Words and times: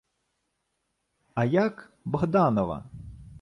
—А 1.35 1.45
як... 1.45 1.93
Богданова? 2.05 2.85